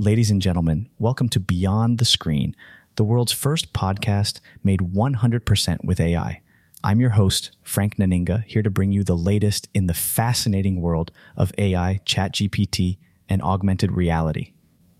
[0.00, 2.56] Ladies and gentlemen, welcome to Beyond the Screen,
[2.96, 6.42] the world's first podcast made 100% with AI.
[6.82, 11.12] I'm your host, Frank Naninga, here to bring you the latest in the fascinating world
[11.36, 14.54] of AI, ChatGPT, and augmented reality.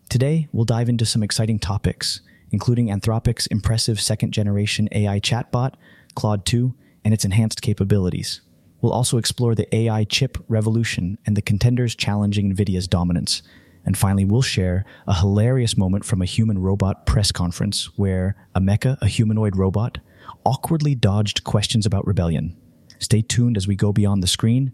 [0.09, 2.21] Today, we'll dive into some exciting topics,
[2.53, 5.75] including Anthropic's impressive second generation AI chatbot,
[6.15, 6.73] Claude 2,
[7.05, 8.43] and its enhanced capabilities.
[8.81, 13.43] We'll also explore the AI chip revolution and the contenders challenging NVIDIA's dominance.
[13.87, 18.97] And finally, we'll share a hilarious moment from a human robot press conference where Ameca,
[19.03, 19.99] a humanoid robot,
[20.45, 22.57] awkwardly dodged questions about rebellion.
[22.99, 24.73] Stay tuned as we go beyond the screen.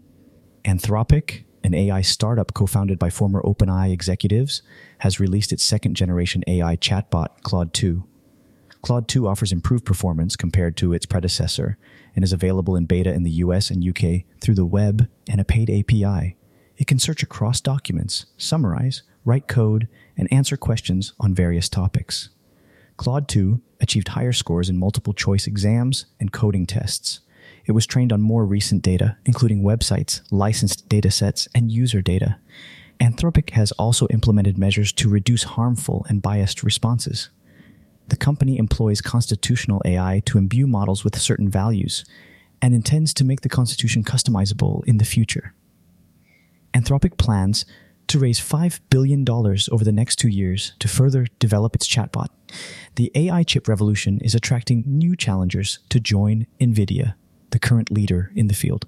[0.63, 4.61] Anthropic, an AI startup co founded by former OpenAI executives,
[4.99, 8.05] has released its second generation AI chatbot, Claude 2.
[8.81, 11.77] Claude 2 offers improved performance compared to its predecessor
[12.15, 15.45] and is available in beta in the US and UK through the web and a
[15.45, 16.35] paid API.
[16.81, 22.29] It can search across documents, summarize, write code, and answer questions on various topics.
[22.97, 27.19] Claude 2 achieved higher scores in multiple choice exams and coding tests.
[27.67, 32.39] It was trained on more recent data, including websites, licensed datasets, and user data.
[32.99, 37.29] Anthropic has also implemented measures to reduce harmful and biased responses.
[38.07, 42.05] The company employs constitutional AI to imbue models with certain values
[42.59, 45.53] and intends to make the Constitution customizable in the future.
[46.73, 47.65] Anthropic plans
[48.07, 52.27] to raise $5 billion over the next two years to further develop its chatbot.
[52.95, 57.13] The AI chip revolution is attracting new challengers to join NVIDIA,
[57.51, 58.85] the current leader in the field.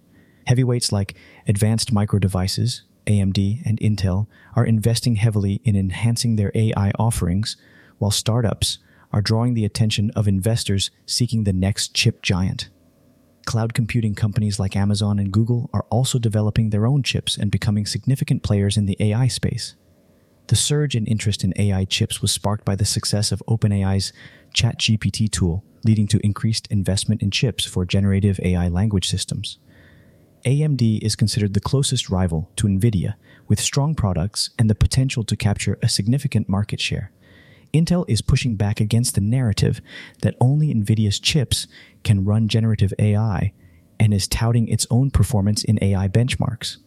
[0.47, 1.15] Heavyweights like
[1.47, 7.55] Advanced Micro Devices, AMD, and Intel are investing heavily in enhancing their AI offerings,
[7.97, 8.79] while startups
[9.13, 12.69] are drawing the attention of investors seeking the next chip giant.
[13.45, 17.85] Cloud computing companies like Amazon and Google are also developing their own chips and becoming
[17.85, 19.75] significant players in the AI space.
[20.47, 24.11] The surge in interest in AI chips was sparked by the success of OpenAI's
[24.53, 29.59] ChatGPT tool, leading to increased investment in chips for generative AI language systems.
[30.45, 33.15] AMD is considered the closest rival to NVIDIA,
[33.47, 37.11] with strong products and the potential to capture a significant market share.
[37.73, 39.81] Intel is pushing back against the narrative
[40.21, 41.67] that only NVIDIA's chips
[42.03, 43.51] can run generative AI
[43.99, 46.77] and is touting its own performance in AI benchmarks.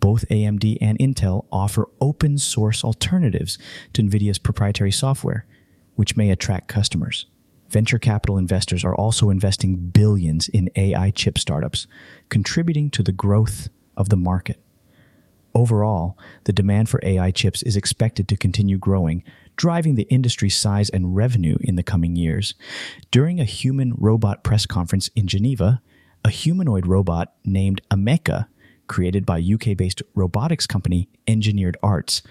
[0.00, 3.58] Both AMD and Intel offer open source alternatives
[3.94, 5.46] to NVIDIA's proprietary software,
[5.94, 7.26] which may attract customers.
[7.70, 11.86] Venture capital investors are also investing billions in AI chip startups,
[12.28, 14.60] contributing to the growth of the market.
[15.54, 19.22] Overall, the demand for AI chips is expected to continue growing,
[19.62, 22.54] driving the industry's size and revenue in the coming years.
[23.12, 25.80] During a human robot press conference in Geneva,
[26.24, 28.48] a humanoid robot named Ameca,
[28.88, 32.22] created by UK based robotics company Engineered Arts,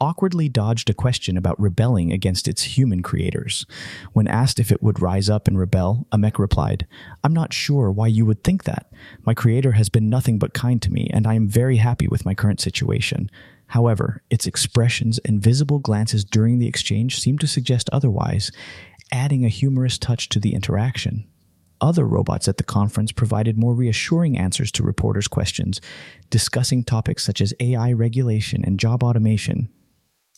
[0.00, 3.66] awkwardly dodged a question about rebelling against its human creators.
[4.12, 6.88] When asked if it would rise up and rebel, Ameca replied,
[7.22, 8.92] I'm not sure why you would think that.
[9.24, 12.24] My creator has been nothing but kind to me, and I am very happy with
[12.24, 13.30] my current situation.
[13.70, 18.50] However, its expressions and visible glances during the exchange seem to suggest otherwise,
[19.12, 21.24] adding a humorous touch to the interaction.
[21.80, 25.80] Other robots at the conference provided more reassuring answers to reporters' questions,
[26.30, 29.68] discussing topics such as AI regulation and job automation,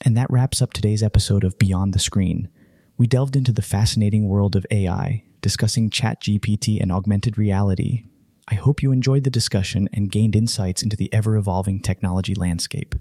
[0.04, 2.50] and that wraps up today's episode of Beyond the Screen.
[2.98, 8.04] We delved into the fascinating world of AI, discussing ChatGPT and augmented reality.
[8.46, 12.94] I hope you enjoyed the discussion and gained insights into the ever evolving technology landscape.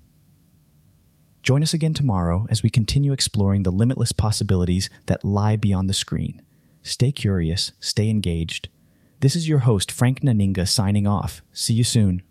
[1.43, 5.93] Join us again tomorrow as we continue exploring the limitless possibilities that lie beyond the
[5.93, 6.41] screen.
[6.83, 8.69] Stay curious, stay engaged.
[9.21, 11.41] This is your host, Frank Naninga, signing off.
[11.51, 12.21] See you soon.